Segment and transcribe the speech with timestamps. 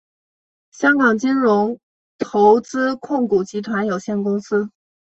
[0.71, 1.79] 香港金融
[2.17, 4.71] 投资控股集团有限公司。